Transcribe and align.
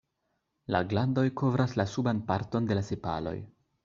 La 0.75 0.79
glandoj 0.93 1.25
kovras 1.41 1.75
la 1.81 1.85
suban 1.91 2.21
parton 2.31 2.71
de 2.73 2.79
la 2.81 2.83
sepaloj. 2.89 3.35